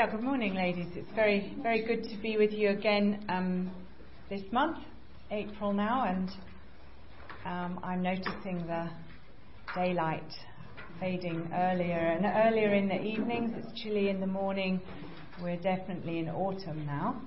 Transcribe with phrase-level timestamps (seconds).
[0.00, 0.86] Yeah, good morning, ladies.
[0.94, 3.70] It's very, very good to be with you again um,
[4.30, 4.78] this month,
[5.30, 6.30] April now, and
[7.44, 8.88] um, I'm noticing the
[9.74, 10.32] daylight
[11.00, 13.52] fading earlier and earlier in the evenings.
[13.58, 14.80] It's chilly in the morning.
[15.42, 17.20] We're definitely in autumn now.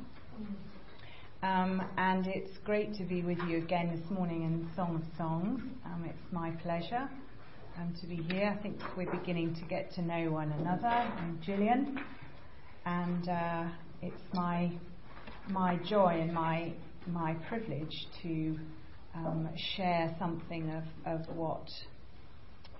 [1.44, 5.62] Um, and it's great to be with you again this morning in Song of Songs.
[5.86, 7.08] Um, it's my pleasure
[7.78, 8.52] um, to be here.
[8.58, 10.88] I think we're beginning to get to know one another.
[10.88, 12.00] I'm Gillian
[12.86, 13.66] and uh,
[14.02, 14.72] it's my
[15.50, 16.74] my joy and my
[17.08, 18.58] my privilege to
[19.16, 21.68] um, share something of, of what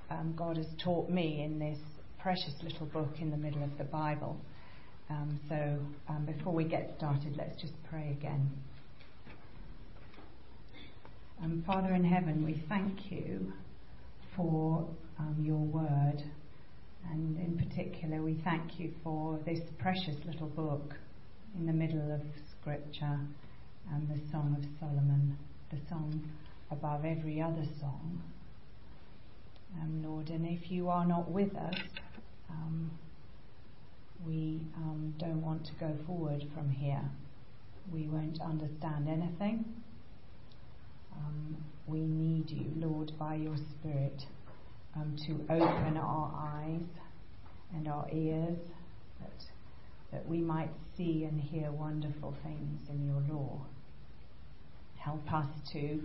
[0.10, 1.80] um, God has taught me in this
[2.20, 4.38] precious little book in the middle of the Bible.
[5.10, 8.50] Um, so um, before we get started, let's just pray again.
[11.44, 13.52] Um, Father in heaven, we thank you
[14.36, 14.88] for
[15.20, 16.24] um, your word.
[17.12, 20.96] And in particular, we thank you for this precious little book
[21.58, 22.22] in the middle of
[22.60, 23.20] Scripture
[23.92, 25.38] and the Song of Solomon,
[25.72, 26.24] the song
[26.72, 28.22] above every other song.
[29.82, 31.76] Um, Lord, and if you are not with us,
[32.50, 32.92] um,
[34.26, 37.04] we um, don't want to go forward from here.
[37.92, 39.66] We won't understand anything.
[41.16, 44.24] Um, we need you, Lord, by your Spirit
[44.96, 46.86] um, to open our eyes
[47.74, 48.58] and our ears
[49.20, 49.46] that,
[50.12, 53.66] that we might see and hear wonderful things in your law.
[54.98, 56.00] Help us to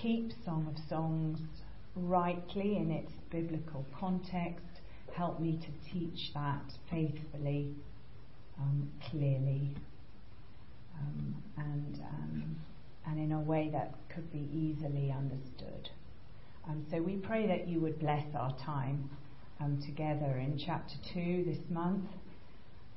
[0.00, 1.38] keep Song of Songs
[1.94, 4.64] rightly in its biblical context.
[5.14, 7.74] Help me to teach that faithfully,
[8.58, 9.76] um, clearly,
[10.98, 12.56] um, and, um,
[13.06, 15.90] and in a way that could be easily understood.
[16.70, 19.10] Um, so we pray that you would bless our time
[19.60, 22.04] um, together in chapter 2 this month.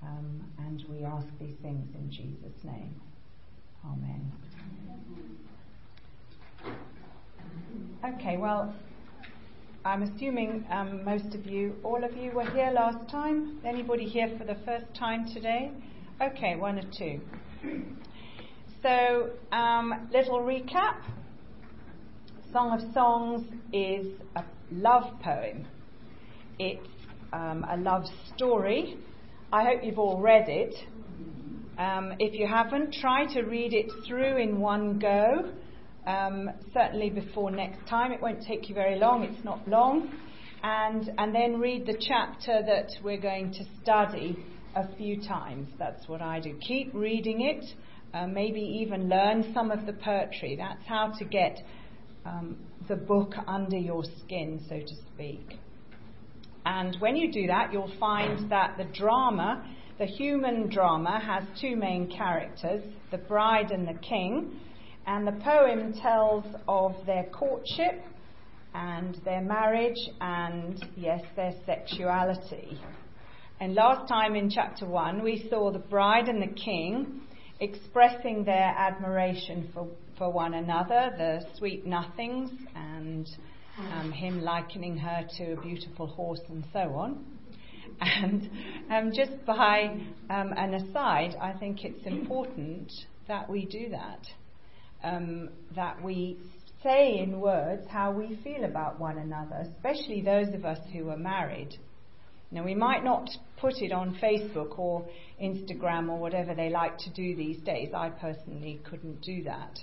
[0.04, 3.02] Um, and we ask these things in Jesus' name.
[3.84, 4.32] Amen.
[8.06, 8.76] Okay, well,
[9.84, 13.60] I'm assuming um, most of you, all of you were here last time.
[13.66, 15.72] Anybody here for the first time today?
[16.22, 17.20] Okay, one or two.
[18.84, 21.02] So, um, little recap.
[22.54, 24.06] Song of Songs is
[24.36, 25.66] a love poem.
[26.60, 26.88] It's
[27.34, 28.04] um, a love
[28.36, 28.96] story.
[29.52, 30.76] I hope you've all read it.
[31.80, 35.52] Um, if you haven't, try to read it through in one go.
[36.06, 38.12] Um, certainly before next time.
[38.12, 39.24] It won't take you very long.
[39.24, 40.14] It's not long.
[40.62, 44.38] And, and then read the chapter that we're going to study
[44.76, 45.70] a few times.
[45.80, 46.56] That's what I do.
[46.68, 47.66] Keep reading it.
[48.14, 50.56] Uh, maybe even learn some of the poetry.
[50.56, 51.58] That's how to get
[52.26, 52.58] um,
[52.88, 55.60] the book under your skin, so to speak.
[56.66, 59.66] And when you do that, you'll find that the drama,
[60.00, 64.60] the human drama, has two main characters the bride and the king.
[65.06, 68.02] And the poem tells of their courtship
[68.74, 72.80] and their marriage and, yes, their sexuality.
[73.60, 77.22] And last time in chapter 1, we saw the bride and the king
[77.60, 79.88] expressing their admiration for
[80.24, 83.28] for one another, the sweet nothings, and
[83.78, 87.26] um, him likening her to a beautiful horse and so on.
[88.00, 88.50] And
[88.90, 92.90] um, just by um, an aside, I think it's important
[93.28, 94.26] that we do that,
[95.04, 96.38] um, that we
[96.82, 101.18] say in words how we feel about one another, especially those of us who are
[101.18, 101.78] married.
[102.50, 105.06] Now, we might not put it on Facebook or
[105.42, 107.90] Instagram or whatever they like to do these days.
[107.94, 109.80] I personally couldn't do that.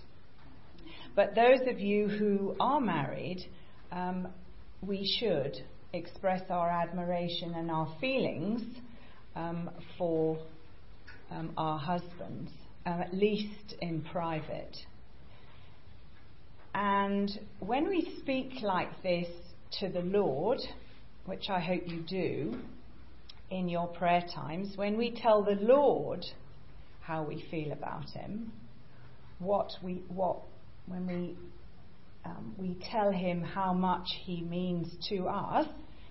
[1.14, 3.44] But those of you who are married,
[3.90, 4.28] um,
[4.80, 5.56] we should
[5.92, 8.62] express our admiration and our feelings
[9.34, 10.38] um, for
[11.30, 12.50] um, our husbands,
[12.86, 14.76] um, at least in private.
[16.74, 19.28] And when we speak like this
[19.80, 20.58] to the Lord,
[21.26, 22.60] which I hope you do
[23.50, 26.24] in your prayer times, when we tell the Lord
[27.00, 28.52] how we feel about Him,
[29.40, 30.42] what we, what
[30.90, 31.36] when we
[32.24, 35.66] um, we tell him how much he means to us,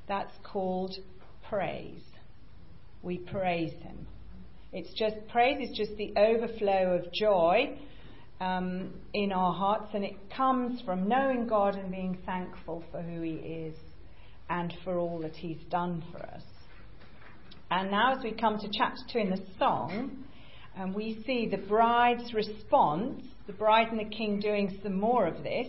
[0.08, 0.96] that's called
[1.48, 2.02] praise.
[3.04, 4.08] We praise him.
[4.72, 7.78] It's just praise is just the overflow of joy
[8.40, 13.22] um, in our hearts, and it comes from knowing God and being thankful for who
[13.22, 13.76] He is
[14.50, 16.44] and for all that He's done for us.
[17.70, 20.24] And now, as we come to chapter two in the song,
[20.78, 25.42] um, we see the bride's response the bride and the king doing some more of
[25.42, 25.68] this,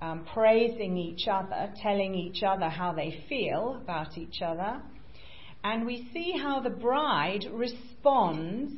[0.00, 4.80] um, praising each other, telling each other how they feel about each other.
[5.64, 8.74] and we see how the bride responds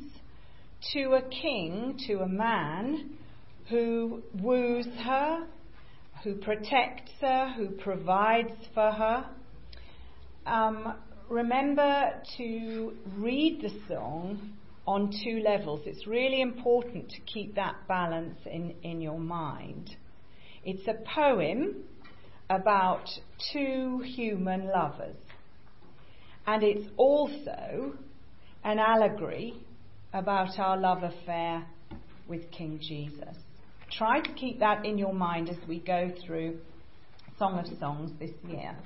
[0.92, 3.10] to a king, to a man
[3.68, 5.46] who woos her,
[6.22, 9.28] who protects her, who provides for her.
[10.46, 10.94] Um,
[11.28, 14.52] remember to read the song
[14.87, 15.81] on two levels.
[15.85, 19.97] It's really important to keep that balance in, in your mind.
[20.65, 21.85] It's a poem
[22.49, 23.09] about
[23.53, 25.17] two human lovers.
[26.47, 27.94] And it's also
[28.62, 29.55] an allegory
[30.12, 31.67] about our love affair
[32.29, 33.37] with King Jesus.
[33.91, 36.59] Try to keep that in your mind as we go through
[37.38, 38.77] Song of Songs this year.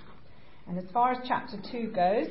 [0.67, 2.29] And as far as chapter 2 goes,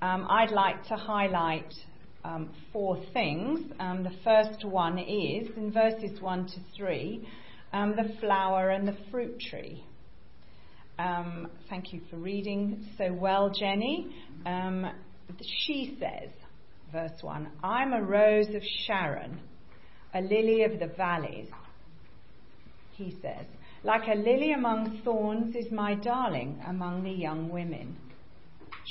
[0.00, 1.72] um, I'd like to highlight
[2.24, 3.60] um, four things.
[3.78, 7.28] Um, the first one is, in verses 1 to 3,
[7.72, 9.84] um, the flower and the fruit tree.
[10.98, 14.14] Um, thank you for reading so well, Jenny.
[14.44, 14.86] Um,
[15.64, 16.30] she says,
[16.92, 19.40] verse 1 I'm a rose of Sharon,
[20.14, 21.48] a lily of the valleys.
[22.92, 23.46] He says,
[23.84, 27.96] Like a lily among thorns is my darling among the young women.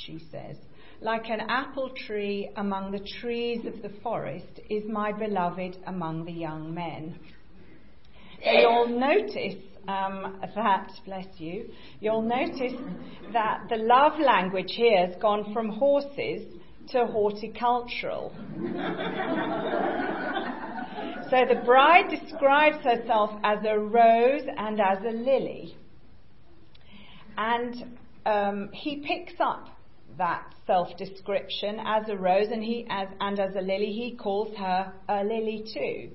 [0.06, 0.56] She says,
[1.00, 6.32] Like an apple tree among the trees of the forest is my beloved among the
[6.32, 7.16] young men.
[8.44, 12.74] So you'll notice um, that, bless you, you'll notice
[13.32, 16.42] that the love language here has gone from horses
[16.88, 18.32] to horticultural.
[21.30, 25.76] so the bride describes herself as a rose and as a lily.
[27.36, 27.96] And
[28.26, 29.77] um, he picks up
[30.18, 34.54] that self description as a rose and, he, as, and as a lily, he calls
[34.56, 36.10] her a lily too.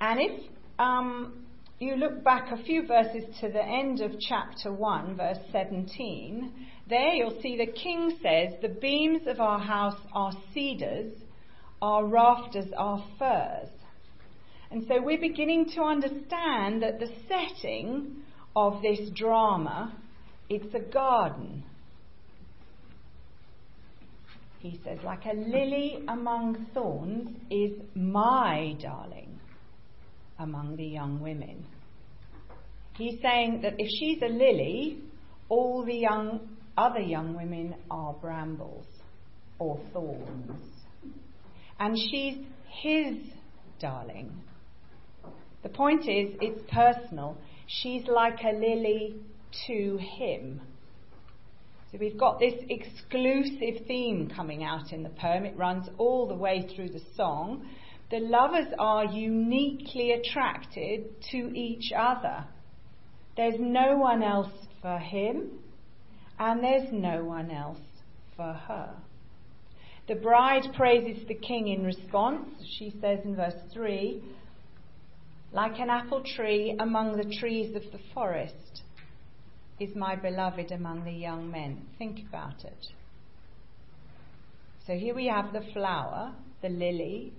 [0.00, 1.44] And if um,
[1.78, 6.52] you look back a few verses to the end of chapter 1, verse 17,
[6.88, 11.12] there you'll see the king says, The beams of our house are cedars,
[11.80, 13.68] our rafters are firs.
[14.70, 18.22] And so we're beginning to understand that the setting
[18.56, 19.94] of this drama,
[20.48, 21.64] it's a garden.
[24.62, 29.40] He says, like a lily among thorns is my darling
[30.38, 31.66] among the young women.
[32.96, 35.00] He's saying that if she's a lily,
[35.48, 36.48] all the young,
[36.78, 38.86] other young women are brambles
[39.58, 40.60] or thorns.
[41.80, 42.36] And she's
[42.68, 43.16] his
[43.80, 44.30] darling.
[45.64, 47.36] The point is, it's personal.
[47.66, 49.16] She's like a lily
[49.66, 50.60] to him.
[51.92, 55.44] So we've got this exclusive theme coming out in the poem.
[55.44, 57.68] It runs all the way through the song
[58.12, 62.44] the lovers are uniquely attracted to each other.
[63.38, 64.52] There's no one else
[64.82, 65.48] for him,
[66.38, 67.80] and there's no one else
[68.36, 68.94] for her.
[70.08, 72.50] The bride praises the king in response.
[72.78, 74.22] She says in verse 3
[75.54, 78.82] Like an apple tree among the trees of the forest
[79.82, 81.82] is my beloved among the young men.
[81.98, 82.86] Think about it.
[84.86, 87.32] So here we have the flower, the lily,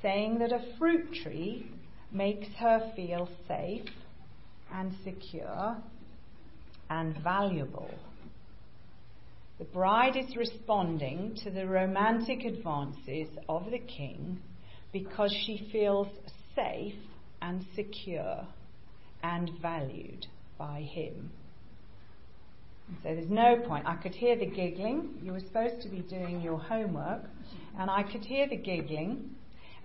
[0.00, 1.70] saying that a fruit tree
[2.10, 3.88] makes her feel safe
[4.72, 5.76] and secure
[6.88, 7.90] and valuable.
[9.58, 14.40] The bride is responding to the romantic advances of the king
[14.90, 16.08] because she feels
[16.56, 16.94] safe
[17.42, 18.46] and secure
[19.22, 20.26] and valued
[20.58, 21.30] by him.
[23.02, 23.86] So there's no point.
[23.86, 25.18] I could hear the giggling.
[25.22, 27.22] You were supposed to be doing your homework,
[27.78, 29.36] and I could hear the giggling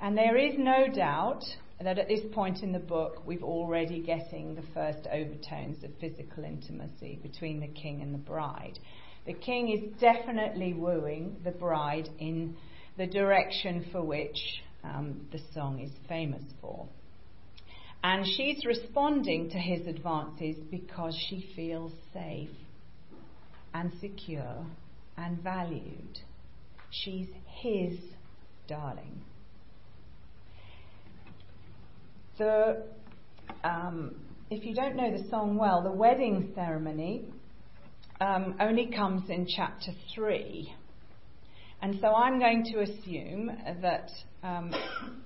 [0.01, 1.43] and there is no doubt
[1.81, 6.43] that at this point in the book, we're already getting the first overtones of physical
[6.43, 8.79] intimacy between the king and the bride.
[9.25, 12.55] The king is definitely wooing the bride in
[12.97, 14.37] the direction for which
[14.83, 16.87] um, the song is famous for.
[18.03, 22.49] And she's responding to his advances because she feels safe
[23.75, 24.65] and secure
[25.17, 26.19] and valued.
[26.89, 27.27] She's
[27.61, 27.99] his
[28.67, 29.21] darling.
[32.37, 32.83] The,
[33.65, 34.15] um,
[34.49, 37.25] if you don't know the song well, the wedding ceremony
[38.21, 40.73] um, only comes in chapter 3.
[41.81, 43.51] And so I'm going to assume
[43.81, 44.09] that
[44.41, 44.73] um,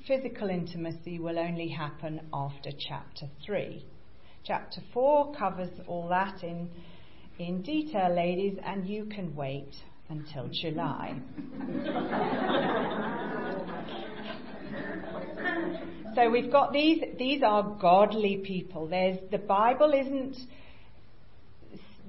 [0.07, 3.85] physical intimacy will only happen after chapter 3.
[4.43, 6.69] Chapter 4 covers all that in,
[7.39, 9.71] in detail, ladies, and you can wait
[10.09, 11.15] until July.
[16.15, 18.87] So we've got these, these are godly people.
[18.87, 20.35] There's, the Bible isn't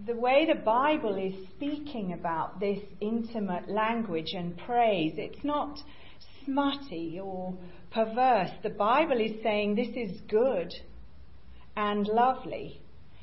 [0.07, 5.79] the way the Bible is speaking about this intimate language and praise, it's not
[6.45, 7.55] smutty or
[7.91, 8.51] perverse.
[8.63, 10.73] The Bible is saying this is good
[11.77, 12.81] and lovely.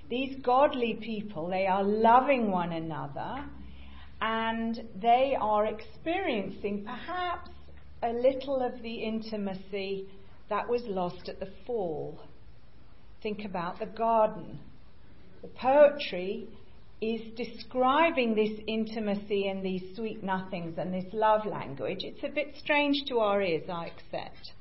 [0.09, 3.43] These godly people, they are loving one another
[4.21, 7.49] and they are experiencing perhaps
[8.01, 10.07] a little of the intimacy
[10.49, 12.19] that was lost at the fall.
[13.21, 14.59] Think about the garden.
[15.41, 16.47] The poetry
[17.01, 21.99] is describing this intimacy and these sweet nothings and this love language.
[22.03, 24.53] It's a bit strange to our ears, I accept.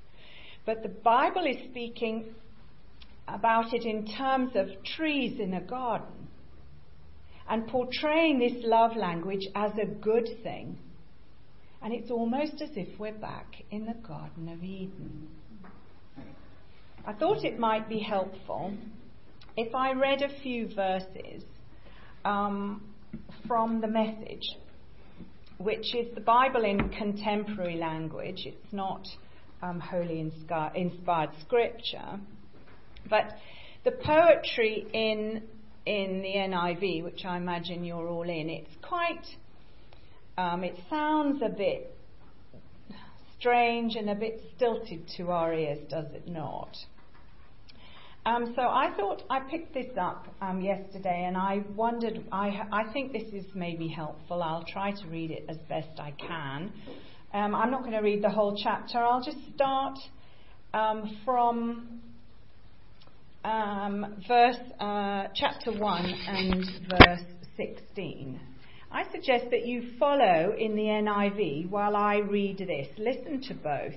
[0.67, 2.35] But the Bible is speaking
[3.29, 6.29] about it in terms of trees in a garden
[7.49, 10.79] and portraying this love language as a good thing.
[11.83, 15.29] And it's almost as if we're back in the Garden of Eden.
[17.07, 18.75] I thought it might be helpful
[19.57, 21.45] if I read a few verses
[22.25, 22.83] um,
[23.47, 24.57] from the message,
[25.59, 28.43] which is the Bible in contemporary language.
[28.47, 29.07] It's not
[29.63, 32.19] um, wholly inspired scripture.
[33.09, 33.33] But
[33.85, 35.43] the poetry in
[35.87, 39.25] in the NIV, which I imagine you're all in, it's quite.
[40.37, 41.97] Um, it sounds a bit
[43.39, 46.77] strange and a bit stilted to our ears, does it not?
[48.27, 52.27] Um, so I thought I picked this up um, yesterday, and I wondered.
[52.33, 54.43] I, I think this is maybe helpful.
[54.43, 56.73] I'll try to read it as best I can.
[57.33, 58.99] Um, I'm not going to read the whole chapter.
[58.99, 59.97] I'll just start
[60.75, 62.01] um, from
[63.45, 67.23] um, verse uh, chapter one and verse
[67.57, 68.41] 16.
[68.91, 72.89] I suggest that you follow in the NIV while I read this.
[72.99, 73.95] Listen to both,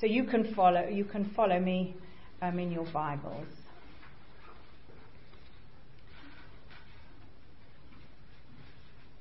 [0.00, 0.88] so you can follow.
[0.88, 1.94] You can follow me
[2.42, 3.46] um, in your Bibles.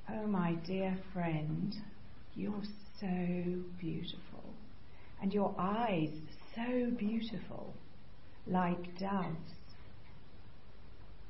[0.10, 1.76] Oh, my dear friend,
[2.36, 2.64] you're
[3.00, 3.08] so
[3.80, 4.54] beautiful,
[5.22, 6.10] and your eyes
[6.56, 7.74] so beautiful,
[8.48, 9.54] like doves.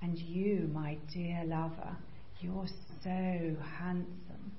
[0.01, 1.97] And you, my dear lover,
[2.41, 2.67] you're
[3.03, 4.51] so handsome.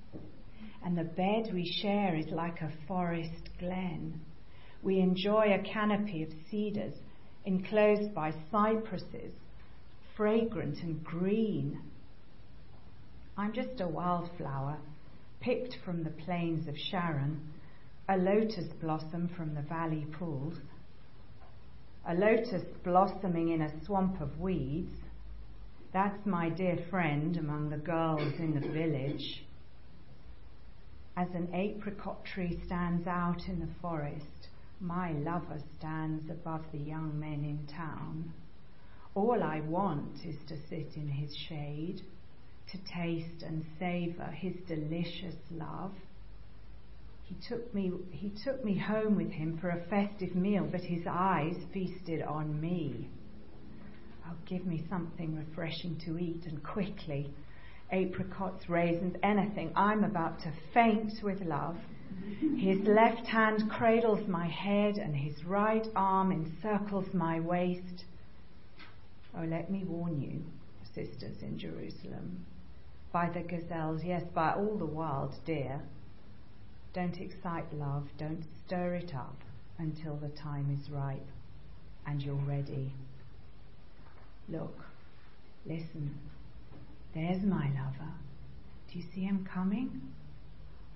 [0.85, 4.21] And the bed we share is like a forest glen.
[4.83, 6.95] We enjoy a canopy of cedars
[7.45, 9.33] enclosed by cypresses,
[10.17, 11.81] fragrant and green.
[13.37, 14.79] I'm just a wildflower
[15.41, 17.41] picked from the plains of Sharon,
[18.09, 20.55] a lotus blossom from the valley pools,
[22.09, 24.95] a lotus blossoming in a swamp of weeds.
[25.93, 29.45] That's my dear friend among the girls in the village.
[31.17, 34.49] As an apricot tree stands out in the forest,
[34.81, 38.33] my lover stands above the young men in town.
[39.17, 42.03] All I want is to sit in his shade,
[42.71, 45.93] to taste and savour his delicious love.
[47.27, 51.05] He took me he took me home with him for a festive meal, but his
[51.09, 53.11] eyes feasted on me.
[54.27, 57.35] Oh, give me something refreshing to eat and quickly.
[57.91, 59.73] Apricots, raisins, anything.
[59.75, 61.77] I'm about to faint with love.
[62.57, 68.05] His left hand cradles my head, and his right arm encircles my waist.
[69.37, 70.45] Oh, let me warn you,
[70.95, 72.47] sisters in Jerusalem,
[73.13, 75.83] by the gazelles, yes, by all the wild deer.
[76.97, 79.37] Don't excite love, don't stir it up
[79.79, 81.29] until the time is ripe
[82.07, 82.91] and you're ready.
[84.49, 84.75] Look,
[85.67, 86.19] listen,
[87.15, 88.13] there's my lover.
[88.91, 90.01] Do you see him coming?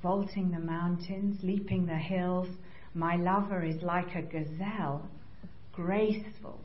[0.02, 2.48] vaulting the mountains, leaping the hills.
[2.94, 5.06] My lover is like a gazelle,
[5.72, 6.58] graceful,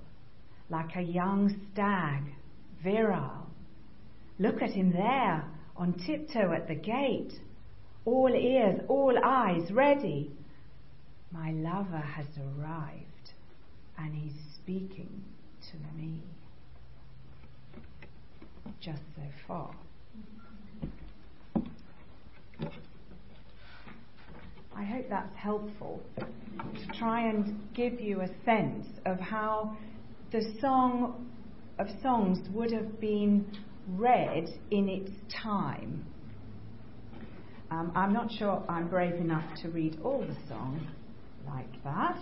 [0.70, 2.24] like a young stag,
[2.84, 3.48] virile.
[4.40, 5.44] Look at him there,
[5.76, 7.34] on tiptoe at the gate,
[8.06, 10.32] all ears, all eyes ready.
[11.32, 13.34] My lover has arrived,
[13.98, 15.24] and he's speaking
[15.72, 16.22] to me.
[18.80, 19.76] Just so far.
[24.78, 29.76] I hope that's helpful to try and give you a sense of how
[30.32, 31.28] the Song
[31.80, 33.46] of Songs would have been
[33.88, 36.06] read in its time.
[37.76, 40.88] Um, I'm not sure I'm brave enough to read all the song
[41.46, 42.18] like that,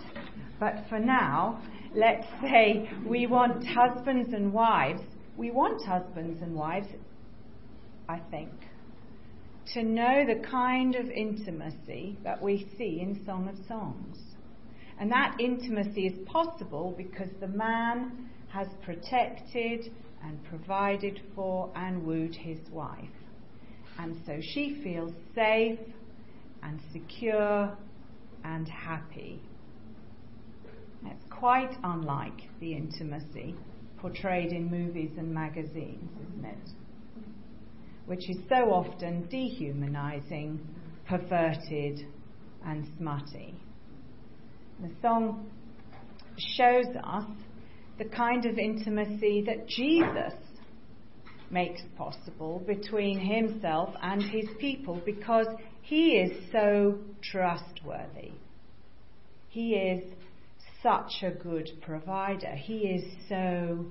[0.58, 1.62] but for now,
[1.94, 5.02] let's say we want husbands and wives.
[5.36, 6.88] We want husbands and wives,
[8.08, 8.50] I think,
[9.74, 14.18] to know the kind of intimacy that we see in Song of Songs.
[14.98, 19.92] And that intimacy is possible because the man has protected
[20.24, 23.08] and provided for and wooed his wife.
[23.98, 25.78] And so she feels safe
[26.62, 27.76] and secure
[28.44, 29.40] and happy.
[31.06, 33.54] It's quite unlike the intimacy
[33.98, 36.70] portrayed in movies and magazines, isn't it?
[38.06, 40.60] Which is so often dehumanizing,
[41.08, 42.06] perverted,
[42.66, 43.54] and smutty.
[44.82, 45.46] The song
[46.36, 47.24] shows us
[47.98, 50.34] the kind of intimacy that Jesus
[51.54, 55.46] makes possible between himself and his people because
[55.80, 58.32] he is so trustworthy.
[59.48, 60.02] He is
[60.82, 62.54] such a good provider.
[62.56, 63.86] He is so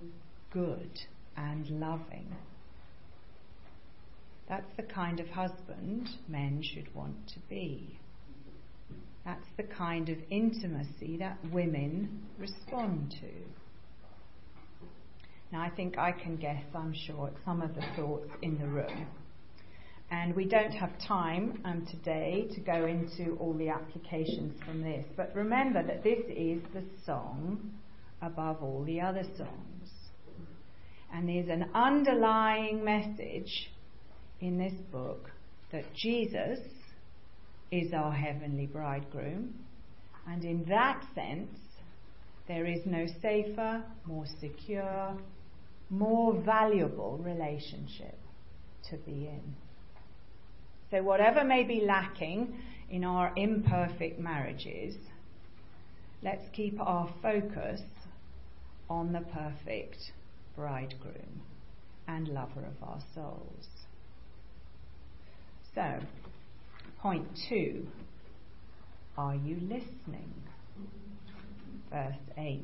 [0.52, 1.00] good
[1.38, 2.36] and loving.
[4.50, 7.98] That's the kind of husband men should want to be.
[9.24, 13.63] That's the kind of intimacy that women respond to.
[15.54, 18.66] Now, I think I can guess, I'm sure, at some of the thoughts in the
[18.66, 19.06] room.
[20.10, 25.06] And we don't have time um, today to go into all the applications from this.
[25.16, 27.72] But remember that this is the song
[28.24, 29.92] above all the other songs.
[31.14, 33.70] And there's an underlying message
[34.42, 35.30] in this book
[35.72, 36.58] that Jesus
[37.72, 39.54] is our heavenly bridegroom.
[40.28, 41.56] And in that sense,
[42.48, 45.16] there is no safer, more secure,
[45.94, 48.18] more valuable relationship
[48.90, 49.56] to be in.
[50.90, 52.56] So, whatever may be lacking
[52.90, 54.96] in our imperfect marriages,
[56.22, 57.82] let's keep our focus
[58.90, 59.98] on the perfect
[60.56, 61.42] bridegroom
[62.08, 63.68] and lover of our souls.
[65.76, 66.00] So,
[67.02, 67.88] point two
[69.18, 70.34] are you listening?
[71.92, 72.62] Verse 8.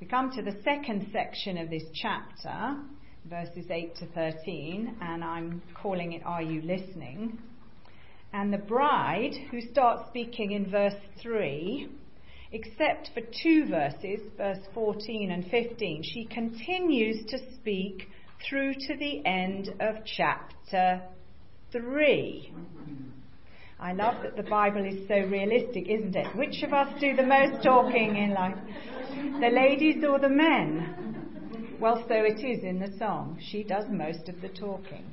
[0.00, 2.78] We come to the second section of this chapter,
[3.26, 7.38] verses 8 to 13, and I'm calling it Are You Listening?
[8.32, 11.90] And the bride, who starts speaking in verse 3,
[12.52, 18.08] except for two verses, verse 14 and 15, she continues to speak
[18.48, 21.02] through to the end of chapter
[21.72, 22.54] 3.
[23.78, 26.34] I love that the Bible is so realistic, isn't it?
[26.36, 28.56] Which of us do the most talking in life?
[29.10, 31.76] The ladies or the men?
[31.80, 33.40] Well, so it is in the song.
[33.50, 35.04] She does most of the talking.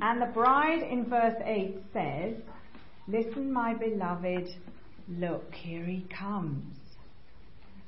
[0.00, 2.34] And the bride in verse 8 says,
[3.08, 4.48] Listen, my beloved,
[5.08, 6.76] look, here he comes.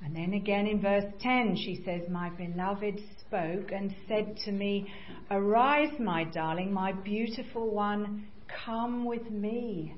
[0.05, 4.93] And then again in verse 10, she says, My beloved spoke and said to me,
[5.31, 8.27] Arise, my darling, my beautiful one,
[8.65, 9.95] come with me.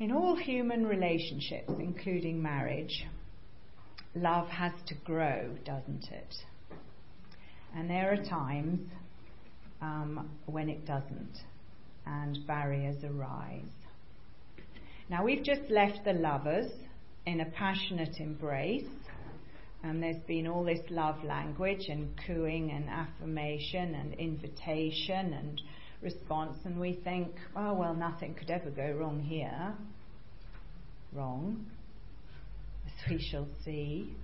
[0.00, 3.04] In all human relationships, including marriage,
[4.14, 6.34] love has to grow, doesn't it?
[7.76, 8.80] And there are times
[9.82, 11.36] um, when it doesn't,
[12.06, 13.68] and barriers arise.
[15.10, 16.72] Now, we've just left the lovers
[17.26, 18.88] in a passionate embrace,
[19.82, 25.60] and there's been all this love language and cooing and affirmation and invitation and
[26.02, 29.74] response, and we think, oh, well, nothing could ever go wrong here.
[31.12, 31.66] Wrong,
[32.86, 34.14] as we shall see.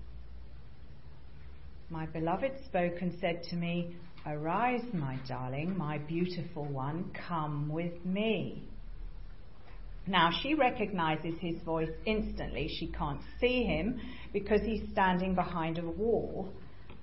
[1.90, 8.04] My beloved spoke and said to me, Arise, my darling, my beautiful one, come with
[8.04, 8.64] me.
[10.08, 12.68] Now she recognizes his voice instantly.
[12.78, 14.00] She can't see him
[14.32, 16.52] because he's standing behind a wall.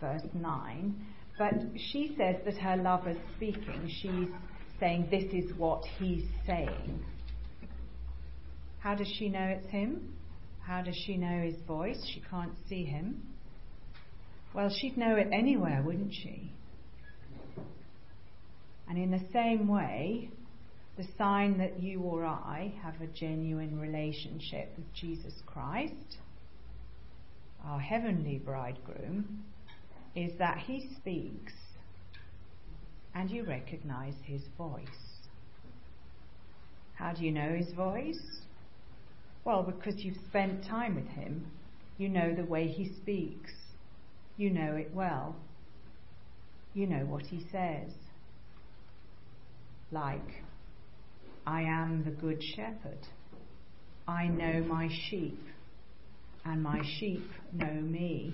[0.01, 1.05] Verse 9.
[1.37, 1.53] But
[1.91, 3.89] she says that her lover's speaking.
[4.01, 4.29] She's
[4.79, 7.03] saying, This is what he's saying.
[8.79, 10.13] How does she know it's him?
[10.61, 12.01] How does she know his voice?
[12.13, 13.21] She can't see him.
[14.53, 16.51] Well, she'd know it anywhere, wouldn't she?
[18.87, 20.29] And in the same way,
[20.97, 26.17] the sign that you or I have a genuine relationship with Jesus Christ,
[27.65, 29.43] our heavenly bridegroom,
[30.15, 31.53] is that he speaks
[33.15, 34.81] and you recognize his voice.
[36.95, 38.21] How do you know his voice?
[39.45, 41.45] Well, because you've spent time with him.
[41.97, 43.51] You know the way he speaks.
[44.37, 45.35] You know it well.
[46.73, 47.91] You know what he says.
[49.91, 50.43] Like,
[51.45, 53.05] I am the good shepherd.
[54.07, 55.39] I know my sheep,
[56.45, 58.33] and my sheep know me.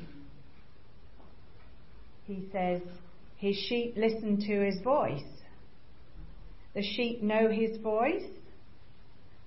[2.26, 2.82] He says,
[3.39, 5.23] his sheep listen to his voice.
[6.75, 8.28] The sheep know his voice.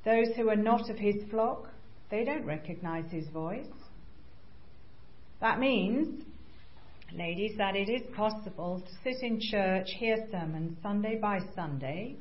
[0.04, 1.68] Those who are not of his flock,
[2.10, 3.66] they don't recognize his voice.
[5.42, 6.24] That means,
[7.12, 12.16] ladies, that it is possible to sit in church, hear sermons Sunday by Sunday,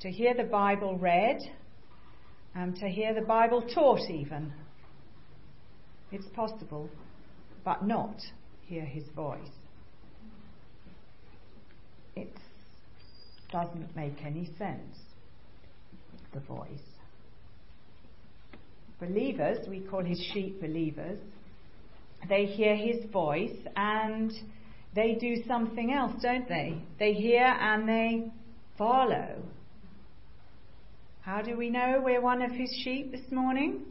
[0.00, 1.38] to hear the Bible read,
[2.56, 4.52] and to hear the Bible taught even.
[6.10, 6.90] It's possible,
[7.64, 8.16] but not
[8.66, 9.55] hear his voice.
[12.16, 12.32] It
[13.52, 14.98] doesn't make any sense,
[16.32, 16.68] the voice.
[18.98, 21.18] Believers, we call his sheep believers,
[22.28, 24.32] they hear his voice and
[24.94, 26.80] they do something else, don't they?
[26.98, 28.32] They hear and they
[28.78, 29.42] follow.
[31.20, 33.84] How do we know we're one of his sheep this morning?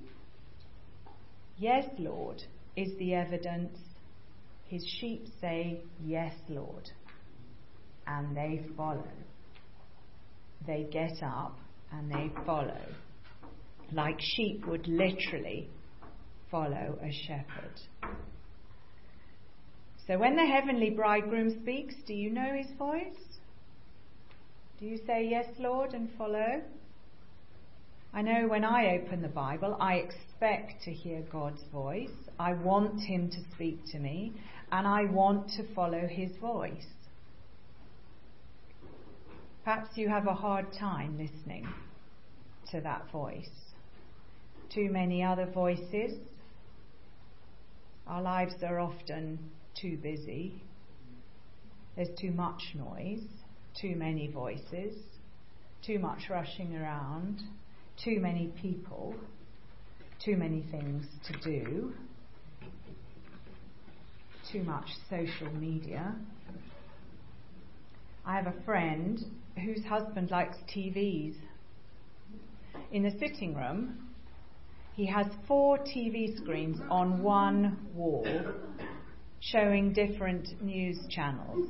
[1.57, 2.41] Yes, Lord,
[2.75, 3.77] is the evidence.
[4.67, 6.89] His sheep say, Yes, Lord.
[8.07, 9.07] And they follow.
[10.67, 11.57] They get up
[11.91, 12.81] and they follow.
[13.91, 15.69] Like sheep would literally
[16.49, 17.79] follow a shepherd.
[20.07, 23.39] So when the heavenly bridegroom speaks, do you know his voice?
[24.79, 26.61] Do you say, Yes, Lord, and follow?
[28.13, 32.09] I know when I open the Bible, I expect to hear God's voice.
[32.39, 34.33] I want Him to speak to me,
[34.71, 36.87] and I want to follow His voice.
[39.65, 41.67] Perhaps you have a hard time listening
[42.69, 43.49] to that voice.
[44.71, 46.19] Too many other voices.
[48.05, 49.39] Our lives are often
[49.73, 50.61] too busy.
[51.95, 53.23] There's too much noise,
[53.81, 54.93] too many voices,
[55.83, 57.41] too much rushing around
[58.03, 59.15] too many people,
[60.23, 61.91] too many things to do,
[64.51, 66.13] too much social media.
[68.23, 69.19] I have a friend
[69.63, 71.35] whose husband likes TVs.
[72.91, 74.09] In the sitting room,
[74.93, 78.25] he has four TV screens on one wall
[79.39, 81.67] showing different news channels.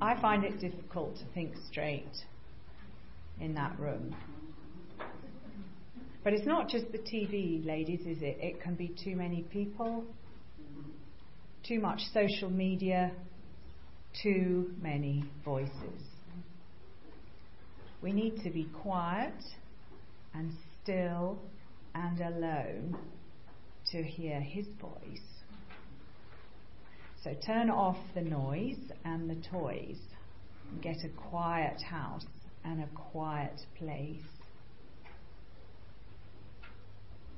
[0.00, 2.16] I find it difficult to think straight
[3.40, 4.14] in that room.
[6.22, 8.38] But it's not just the TV, ladies, is it?
[8.40, 10.04] It can be too many people,
[11.66, 13.12] too much social media,
[14.22, 16.02] too many voices.
[18.02, 19.42] We need to be quiet
[20.34, 21.38] and still
[21.94, 22.96] and alone
[23.92, 25.20] to hear His voice.
[27.22, 29.98] So turn off the noise and the toys
[30.70, 32.24] and get a quiet house
[32.64, 34.22] and a quiet place.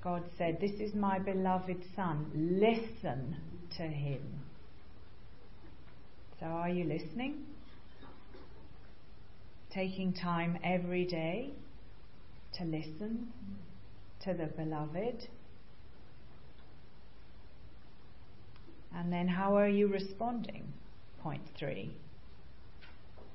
[0.02, 2.30] God said, This is my beloved Son.
[2.34, 3.36] Listen
[3.76, 4.22] to him.
[6.42, 7.44] So, are you listening?
[9.72, 11.50] Taking time every day
[12.58, 13.28] to listen
[14.24, 15.28] to the beloved?
[18.92, 20.64] And then, how are you responding?
[21.22, 21.94] Point three.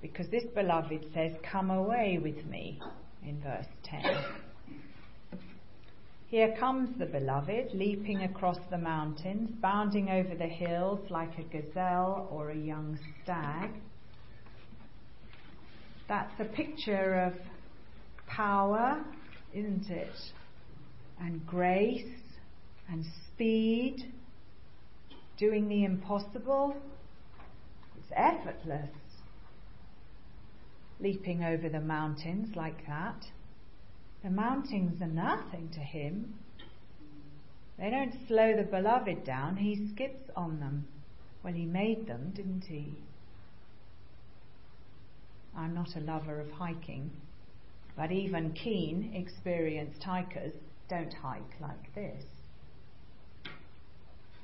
[0.02, 2.82] Because this beloved says, Come away with me,
[3.24, 4.04] in verse 10.
[6.30, 12.28] Here comes the beloved, leaping across the mountains, bounding over the hills like a gazelle
[12.30, 13.70] or a young stag.
[16.10, 17.34] That's a picture of
[18.28, 19.06] power,
[19.54, 20.16] isn't it?
[21.22, 22.04] And grace
[22.90, 24.12] and speed,
[25.38, 26.76] doing the impossible.
[27.98, 28.90] It's effortless
[31.00, 33.24] leaping over the mountains like that.
[34.24, 36.34] The mountains are nothing to him.
[37.78, 40.88] They don't slow the beloved down, he skips on them.
[41.44, 42.96] Well, he made them, didn't he?
[45.56, 47.12] I'm not a lover of hiking,
[47.96, 50.54] but even keen, experienced hikers
[50.90, 52.24] don't hike like this.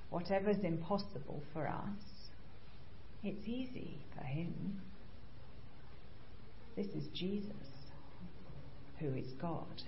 [0.09, 2.29] Whatever's impossible for us,
[3.23, 4.79] it's easy for him.
[6.75, 7.72] This is Jesus,
[8.99, 9.83] who is God.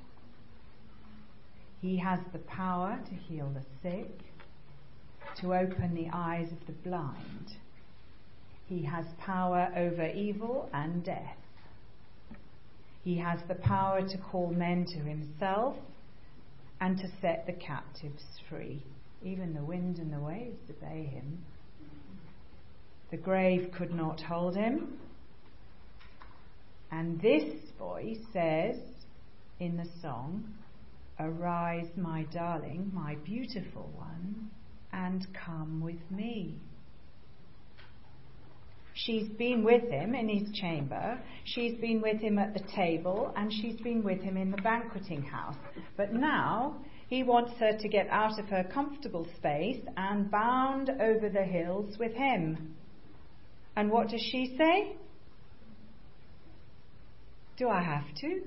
[1.81, 4.19] He has the power to heal the sick,
[5.41, 7.57] to open the eyes of the blind.
[8.67, 11.37] He has power over evil and death.
[13.03, 15.75] He has the power to call men to himself
[16.81, 18.81] and to set the captives free.
[19.23, 21.37] Even the wind and the waves obey him.
[23.11, 24.97] The grave could not hold him.
[26.91, 27.43] And this
[27.77, 28.77] voice says
[29.59, 30.53] in the song,
[31.19, 34.49] Arise, my darling, my beautiful one,
[34.91, 36.55] and come with me.
[38.93, 43.51] She's been with him in his chamber, she's been with him at the table, and
[43.51, 45.57] she's been with him in the banqueting house.
[45.97, 51.29] But now He wants her to get out of her comfortable space and bound over
[51.29, 52.75] the hills with him.
[53.75, 54.95] And what does she say?
[57.57, 58.41] Do I have to?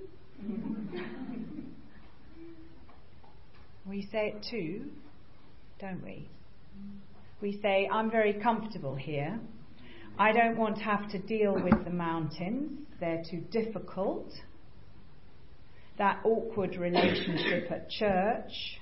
[3.87, 4.91] We say it too,
[5.81, 6.29] don't we?
[7.41, 9.39] We say, I'm very comfortable here.
[10.19, 14.33] I don't want to have to deal with the mountains, they're too difficult.
[15.97, 18.81] That awkward relationship at church,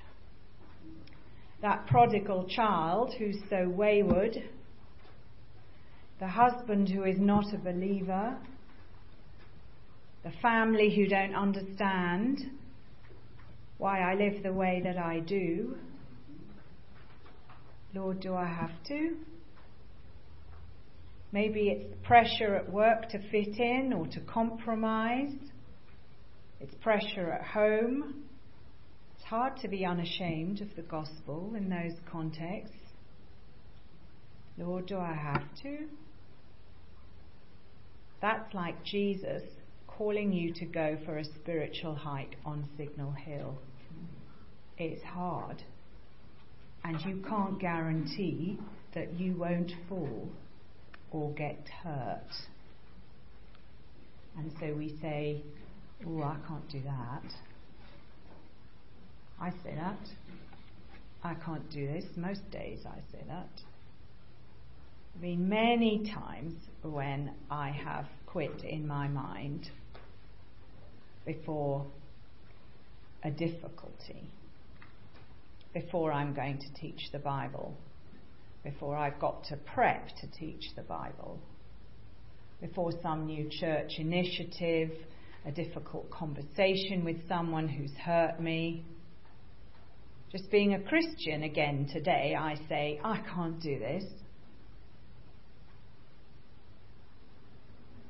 [1.61, 4.37] that prodigal child who's so wayward,
[6.19, 8.37] the husband who is not a believer,
[10.27, 12.51] the family who don't understand
[13.77, 15.77] why I live the way that I do.
[17.93, 19.15] Lord, do I have to?
[21.31, 25.31] Maybe it's pressure at work to fit in or to compromise.
[26.59, 28.25] It's pressure at home.
[29.15, 32.75] It's hard to be unashamed of the gospel in those contexts.
[34.57, 35.87] Lord, do I have to?
[38.19, 39.43] That's like Jesus
[39.97, 43.57] calling you to go for a spiritual hike on Signal Hill.
[44.77, 45.63] It's hard.
[46.83, 48.59] And you can't guarantee
[48.93, 50.29] that you won't fall
[51.09, 52.29] or get hurt.
[54.37, 55.41] And so we say,
[56.05, 57.23] Oh, I can't do that.
[59.41, 59.97] I say that.
[61.23, 62.05] I can't do this.
[62.15, 63.49] Most days I say that.
[65.13, 69.71] Have been many times when I have quit in my mind
[71.27, 71.85] before
[73.23, 74.31] a difficulty,
[75.73, 77.75] before I'm going to teach the Bible,
[78.63, 81.37] before I've got to prep to teach the Bible,
[82.61, 84.89] before some new church initiative,
[85.45, 88.85] a difficult conversation with someone who's hurt me.
[90.31, 94.05] Just being a Christian again today, I say, I can't do this.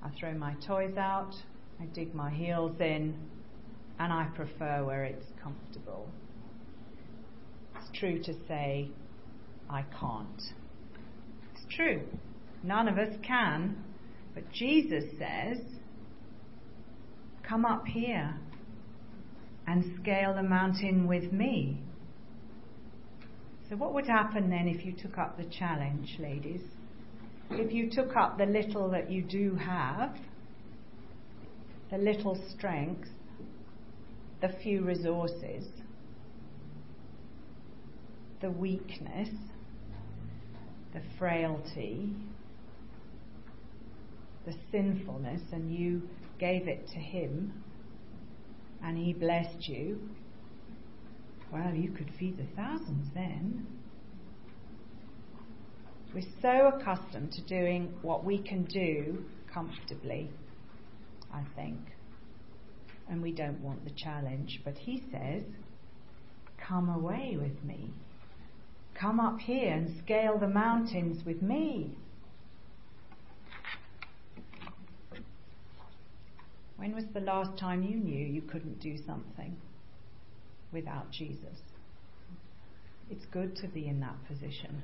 [0.03, 1.33] I throw my toys out,
[1.79, 3.15] I dig my heels in,
[3.99, 6.07] and I prefer where it's comfortable.
[7.75, 8.89] It's true to say,
[9.69, 10.41] I can't.
[11.53, 12.01] It's true.
[12.63, 13.83] None of us can.
[14.33, 15.57] But Jesus says,
[17.47, 18.35] Come up here
[19.67, 21.81] and scale the mountain with me.
[23.69, 26.61] So, what would happen then if you took up the challenge, ladies?
[27.51, 30.15] if you took up the little that you do have,
[31.89, 33.07] the little strength,
[34.41, 35.65] the few resources,
[38.41, 39.29] the weakness,
[40.93, 42.11] the frailty,
[44.45, 46.01] the sinfulness, and you
[46.39, 47.63] gave it to Him,
[48.83, 49.99] and He blessed you,
[51.51, 53.65] well, you could feed the thousands then.
[56.13, 59.23] We're so accustomed to doing what we can do
[59.53, 60.29] comfortably,
[61.37, 61.79] I think.
[63.09, 64.61] And we don't want the challenge.
[64.65, 65.43] But he says,
[66.57, 67.91] Come away with me.
[68.99, 71.95] Come up here and scale the mountains with me.
[76.77, 79.55] When was the last time you knew you couldn't do something
[80.71, 81.59] without Jesus?
[83.09, 84.81] It's good to be in that position.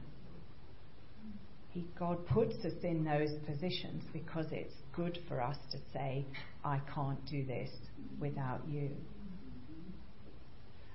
[1.73, 6.23] He, God puts us in those positions because it's good for us to say,
[6.63, 7.69] I can't do this
[8.19, 8.91] without you.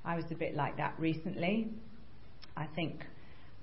[0.05, 1.69] I was a bit like that recently.
[2.57, 3.05] I think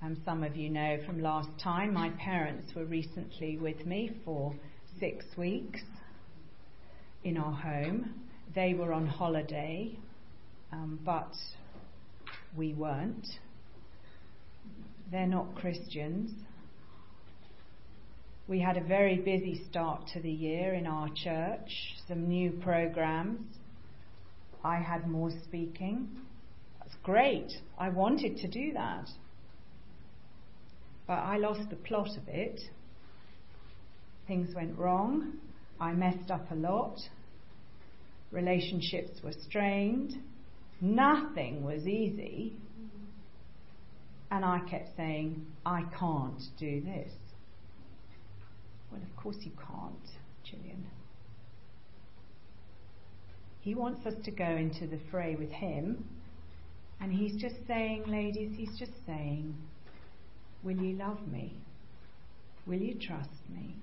[0.02, 4.54] um, some of you know from last time, my parents were recently with me for
[5.00, 5.80] six weeks
[7.24, 8.22] in our home.
[8.54, 9.98] They were on holiday,
[10.70, 11.32] um, but
[12.54, 13.26] we weren't.
[15.10, 16.30] They're not Christians.
[18.48, 23.40] We had a very busy start to the year in our church, some new programs.
[24.62, 26.08] I had more speaking.
[26.78, 27.52] That's great.
[27.76, 29.08] I wanted to do that.
[31.08, 32.60] But I lost the plot of it.
[34.28, 35.38] Things went wrong.
[35.80, 36.98] I messed up a lot.
[38.30, 40.22] Relationships were strained.
[40.80, 42.52] Nothing was easy.
[44.30, 47.12] And I kept saying, I can't do this.
[48.96, 50.08] Well, of course you can't,
[50.44, 50.86] Gillian.
[53.60, 56.08] He wants us to go into the fray with him,
[57.00, 59.54] and he's just saying, ladies, he's just saying,
[60.62, 61.54] Will you love me?
[62.66, 63.76] Will you trust me?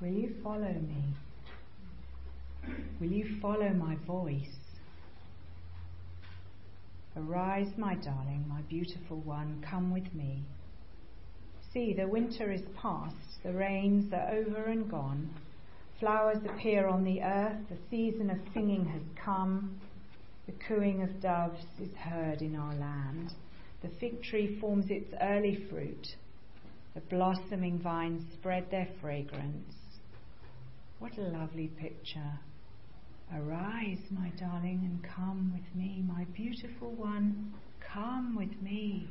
[0.00, 1.14] Will you follow me?
[3.00, 4.56] Will you follow my voice?
[7.16, 10.42] Arise, my darling, my beautiful one, come with me.
[11.72, 15.30] See, the winter is past, the rains are over and gone.
[15.98, 19.80] Flowers appear on the earth, the season of singing has come.
[20.44, 23.32] The cooing of doves is heard in our land.
[23.80, 26.08] The fig tree forms its early fruit.
[26.94, 29.74] The blossoming vines spread their fragrance.
[30.98, 32.38] What a lovely picture.
[33.34, 39.08] Arise, my darling, and come with me, my beautiful one, come with me.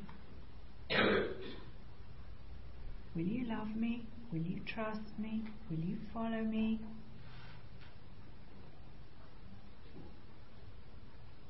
[3.16, 4.06] Will you love me?
[4.32, 5.44] Will you trust me?
[5.70, 6.80] Will you follow me?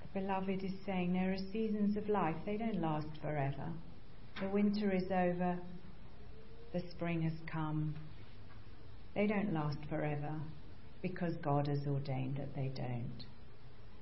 [0.01, 3.69] The beloved is saying there are seasons of life, they don't last forever.
[4.41, 5.57] The winter is over,
[6.73, 7.93] the spring has come.
[9.13, 10.33] They don't last forever
[11.03, 13.25] because God has ordained that they don't.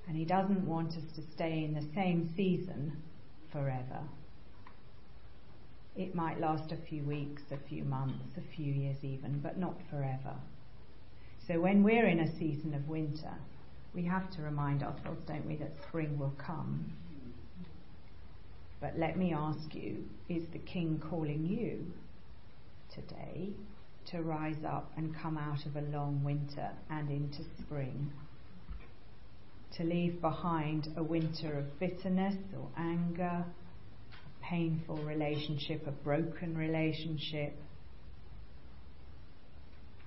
[0.07, 2.93] And He doesn't want us to stay in the same season
[3.51, 3.99] forever.
[5.95, 9.75] It might last a few weeks, a few months, a few years even, but not
[9.89, 10.35] forever.
[11.47, 13.33] So when we're in a season of winter,
[13.93, 16.93] we have to remind ourselves, don't we, that spring will come.
[18.79, 21.91] But let me ask you is the King calling you
[22.93, 23.49] today
[24.05, 28.11] to rise up and come out of a long winter and into spring?
[29.77, 33.43] To leave behind a winter of bitterness or anger
[34.49, 37.55] painful relationship, a broken relationship,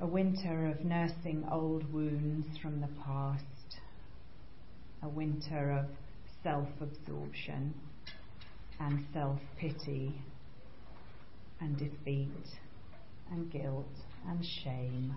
[0.00, 3.44] a winter of nursing old wounds from the past,
[5.02, 5.86] a winter of
[6.42, 7.72] self absorption
[8.80, 10.12] and self pity
[11.60, 12.28] and defeat
[13.30, 13.86] and guilt
[14.28, 15.14] and shame.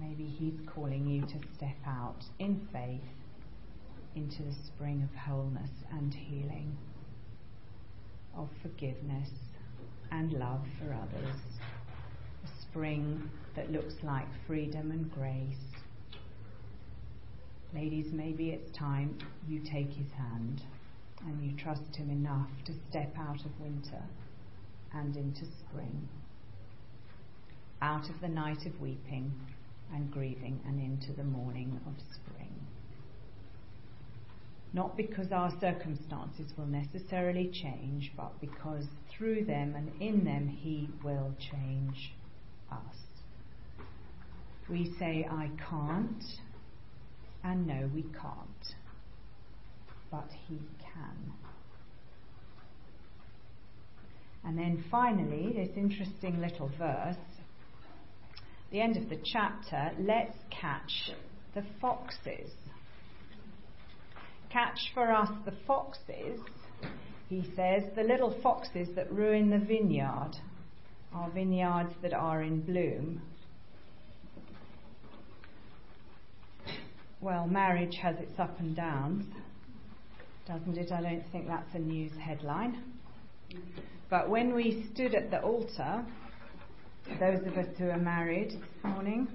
[0.00, 3.00] Maybe He's calling you to step out in faith
[4.16, 6.74] into the spring of wholeness and healing
[8.36, 9.28] of forgiveness
[10.10, 11.36] and love for others.
[12.44, 15.56] A spring that looks like freedom and grace.
[17.74, 19.18] Ladies, maybe it's time
[19.48, 20.62] you take his hand
[21.26, 24.02] and you trust him enough to step out of winter
[24.92, 26.08] and into spring.
[27.82, 29.32] Out of the night of weeping
[29.92, 32.54] and grieving and into the morning of spring
[34.74, 38.84] not because our circumstances will necessarily change, but because
[39.16, 42.12] through them and in them He will change
[42.72, 42.96] us.
[44.68, 46.24] We say, I can't,
[47.44, 48.74] and no, we can't,
[50.10, 51.32] but He can.
[54.44, 57.16] And then finally, this interesting little verse,
[58.72, 61.12] the end of the chapter, let's catch
[61.54, 62.50] the foxes
[64.54, 66.38] catch for us the foxes,
[67.28, 70.30] he says, the little foxes that ruin the vineyard,
[71.12, 73.20] our vineyards that are in bloom.
[77.20, 79.24] Well, marriage has its up and downs,
[80.46, 80.92] doesn't it?
[80.92, 82.80] I don't think that's a news headline.
[84.08, 86.04] But when we stood at the altar,
[87.18, 89.26] those of us who are married this morning,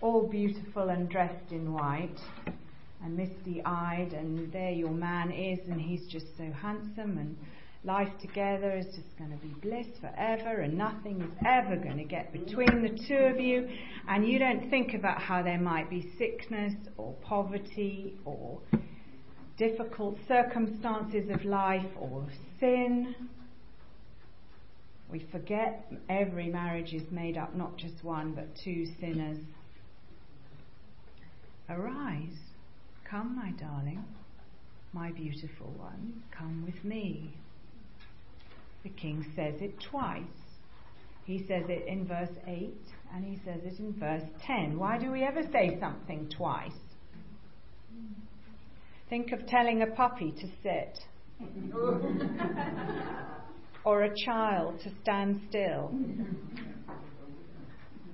[0.00, 2.18] all beautiful and dressed in white,
[3.04, 7.36] and misty eyed, and there your man is, and he's just so handsome, and
[7.84, 12.04] life together is just going to be bliss forever, and nothing is ever going to
[12.04, 13.68] get between the two of you,
[14.08, 18.58] and you don't think about how there might be sickness or poverty or
[19.58, 22.26] difficult circumstances of life or
[22.58, 23.14] sin.
[25.12, 29.38] We forget every marriage is made up not just one but two sinners.
[31.68, 32.43] Arise
[33.14, 34.04] Come, my darling,
[34.92, 37.32] my beautiful one, come with me.
[38.82, 40.24] The king says it twice.
[41.24, 42.74] He says it in verse 8
[43.14, 44.76] and he says it in verse 10.
[44.76, 46.72] Why do we ever say something twice?
[49.08, 50.98] Think of telling a puppy to sit.
[53.84, 55.94] or a child to stand still.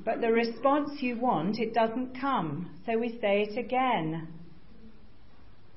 [0.04, 2.78] But the response you want, it doesn't come.
[2.84, 4.28] So we say it again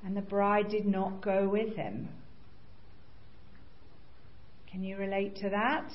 [0.05, 2.09] and the bride did not go with him.
[4.69, 5.89] Can you relate to that?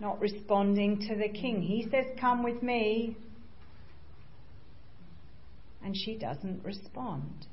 [0.00, 1.60] Not responding to the king.
[1.60, 3.16] He says, Come with me.
[5.84, 7.46] And she doesn't respond.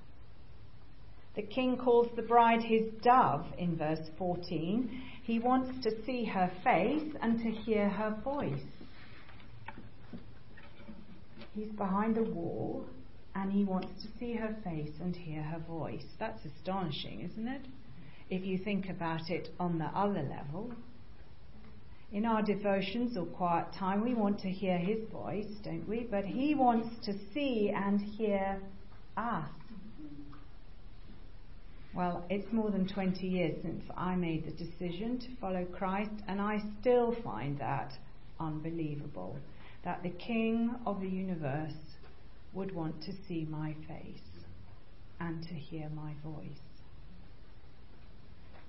[1.36, 5.02] The king calls the bride his dove in verse 14.
[5.24, 8.62] He wants to see her face and to hear her voice.
[11.54, 12.86] He's behind a wall
[13.36, 16.06] and he wants to see her face and hear her voice.
[16.20, 17.62] That's astonishing, isn't it?
[18.30, 20.74] If you think about it on the other level.
[22.12, 26.08] In our devotions or quiet time, we want to hear his voice, don't we?
[26.10, 28.62] But he wants to see and hear
[29.18, 29.50] us.
[31.94, 36.42] Well, it's more than 20 years since I made the decision to follow Christ, and
[36.42, 37.94] I still find that
[38.40, 39.38] unbelievable
[39.84, 41.74] that the King of the universe
[42.56, 44.22] would want to see my face
[45.20, 46.58] and to hear my voice.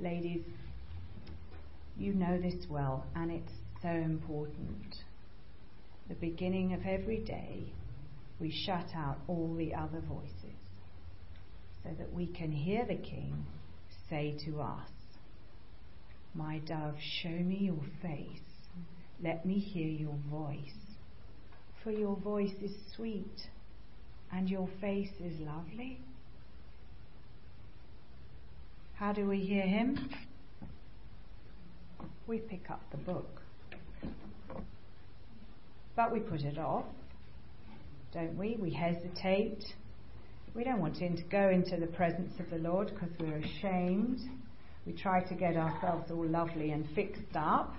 [0.00, 0.42] Ladies,
[1.96, 4.96] you know this well, and it's so important.
[6.08, 7.72] The beginning of every day,
[8.40, 10.56] we shut out all the other voices
[11.82, 13.46] so that we can hear the King
[14.10, 14.90] say to us,
[16.34, 18.40] My dove, show me your face.
[19.22, 20.58] Let me hear your voice.
[21.82, 23.48] For your voice is sweet
[24.36, 25.98] and your face is lovely.
[28.96, 30.10] How do we hear him?
[32.26, 33.40] We pick up the book.
[35.96, 36.84] But we put it off,
[38.12, 38.58] don't we?
[38.60, 39.64] We hesitate.
[40.54, 44.18] We don't want to go into the presence of the Lord because we're ashamed.
[44.84, 47.74] We try to get ourselves all lovely and fixed up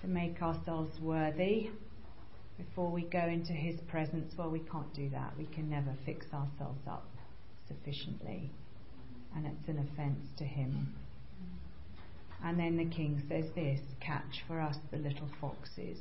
[0.00, 1.70] to make ourselves worthy
[2.56, 4.34] before we go into his presence.
[4.36, 5.34] Well, we can't do that.
[5.38, 7.06] We can never fix ourselves up
[7.68, 8.50] sufficiently.
[9.34, 10.94] And it's an offence to him.
[12.42, 15.98] And then the king says this catch for us the little foxes.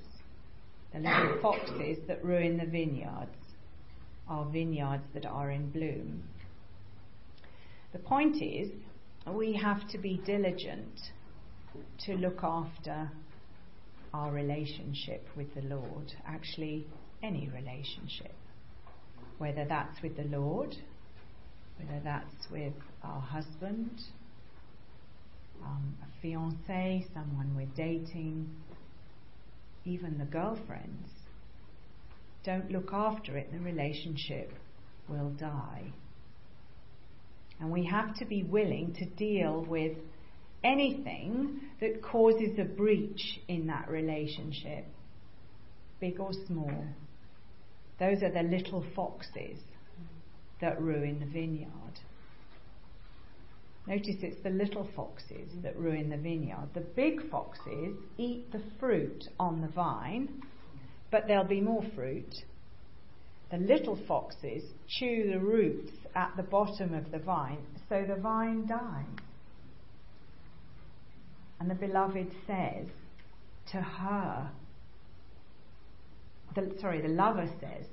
[0.93, 3.35] The little foxes that ruin the vineyards
[4.27, 6.23] are vineyards that are in bloom.
[7.93, 8.69] The point is,
[9.27, 10.99] we have to be diligent
[12.05, 13.11] to look after
[14.16, 16.88] our relationship with the Lord, actually,
[17.22, 18.34] any relationship.
[19.39, 20.74] Whether that's with the Lord,
[21.78, 23.91] whether that's with our husband,
[25.61, 28.49] um, a fiance, someone we're dating,
[29.84, 31.09] even the girlfriends.
[32.45, 34.51] Don't look after it, the relationship
[35.09, 35.91] will die.
[37.59, 39.97] And we have to be willing to deal with
[40.66, 44.86] anything that causes a breach in that relationship,
[46.01, 46.86] big or small.
[47.99, 49.59] Those are the little foxes
[50.59, 51.70] that ruin the vineyard.
[53.88, 56.70] Notice it's the little foxes that ruin the vineyard.
[56.74, 60.41] The big foxes eat the fruit on the vine,
[61.11, 62.34] but there'll be more fruit.
[63.51, 68.66] The little foxes chew the roots at the bottom of the vine, so the vine
[68.66, 69.24] dies.
[71.59, 72.87] And the beloved says
[73.71, 74.51] to her,
[76.53, 77.85] the, sorry, the lover says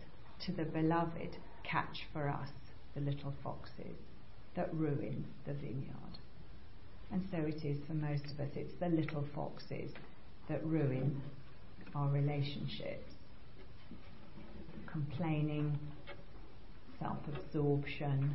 [0.46, 2.50] to the beloved, catch for us
[2.94, 3.96] the little foxes
[4.54, 6.18] that ruin the vineyard.
[7.10, 8.50] And so it is for most of us.
[8.54, 9.92] It's the little foxes
[10.48, 11.20] that ruin
[11.94, 13.10] our relationships.
[14.90, 15.78] Complaining,
[17.00, 18.34] self absorption,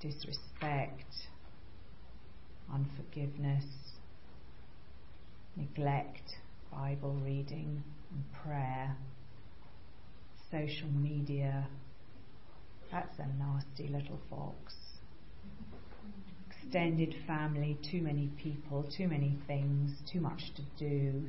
[0.00, 1.14] disrespect,
[2.72, 3.64] unforgiveness,
[5.56, 6.36] neglect,
[6.70, 8.96] Bible reading and prayer,
[10.50, 11.66] social media.
[12.90, 14.74] That's a nasty little fox.
[16.50, 21.24] Extended family, too many people, too many things, too much to do.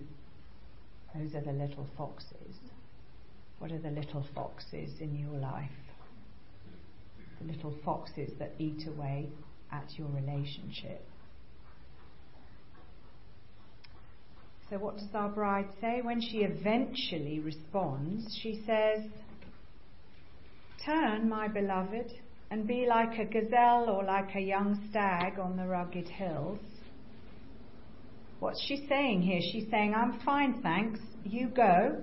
[1.15, 2.55] Those are the little foxes.
[3.57, 5.69] What are the little foxes in your life?
[7.41, 9.29] The little foxes that eat away
[9.71, 11.05] at your relationship.
[14.69, 16.01] So, what does our bride say?
[16.03, 19.03] When she eventually responds, she says,
[20.85, 22.13] Turn, my beloved,
[22.51, 26.59] and be like a gazelle or like a young stag on the rugged hills.
[28.39, 29.41] What's she saying here?
[29.51, 30.99] She's saying, I'm fine, thanks.
[31.23, 32.01] You go.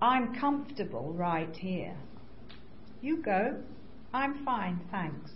[0.00, 1.96] I'm comfortable right here.
[3.02, 3.62] You go.
[4.14, 5.30] I'm fine, thanks.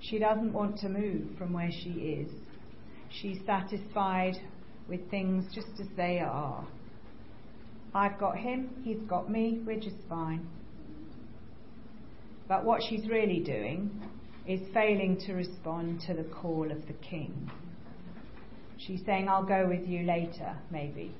[0.00, 2.30] She doesn't want to move from where she is.
[3.20, 4.36] She's satisfied
[4.88, 6.66] with things just as they are.
[7.94, 10.48] I've got him, he's got me, we're just fine.
[12.48, 13.90] But what she's really doing
[14.46, 17.50] is failing to respond to the call of the king.
[18.78, 21.14] She's saying, I'll go with you later, maybe,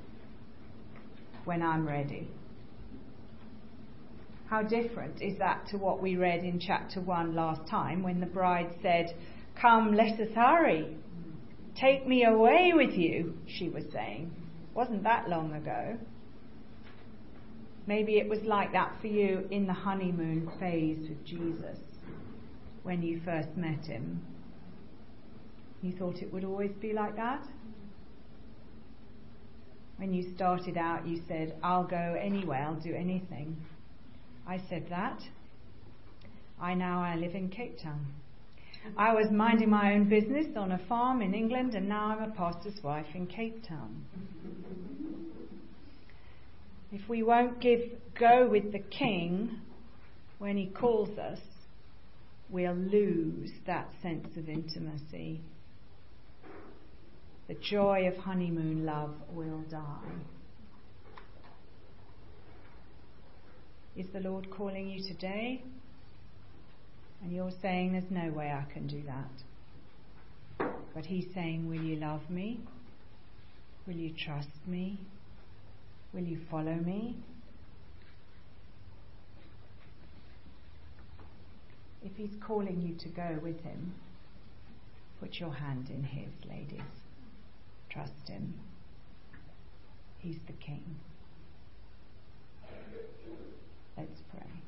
[1.45, 2.29] when I'm ready.
[4.49, 8.27] How different is that to what we read in chapter 1 last time when the
[8.27, 9.15] bride said,
[9.61, 10.97] Come, let us hurry.
[11.81, 14.31] Take me away with you, she was saying.
[14.75, 15.99] Wasn't that long ago?
[17.87, 21.79] Maybe it was like that for you in the honeymoon phase with Jesus
[22.83, 24.23] when you first met him.
[25.83, 27.45] You thought it would always be like that?
[29.97, 33.57] When you started out, you said, I'll go anywhere, I'll do anything.
[34.47, 35.21] I said that.
[36.61, 38.07] I now I live in Cape Town.
[38.97, 42.35] I was minding my own business on a farm in England, and now I'm a
[42.35, 44.05] pastor's wife in Cape Town.
[46.91, 47.81] If we won't give
[48.19, 49.61] go with the King
[50.39, 51.39] when he calls us,
[52.51, 55.41] we'll lose that sense of intimacy.
[57.49, 60.13] The joy of honeymoon love will die.
[63.97, 65.63] Is the Lord calling you today?
[67.23, 70.69] And you're saying, There's no way I can do that.
[70.95, 72.61] But He's saying, Will you love me?
[73.87, 74.99] Will you trust me?
[76.13, 77.17] Will you follow me?
[82.05, 83.95] If He's calling you to go with Him,
[85.21, 86.81] put your hand in His, ladies.
[87.89, 88.55] Trust Him.
[90.19, 90.97] He's the King.
[93.97, 94.62] Let's pray.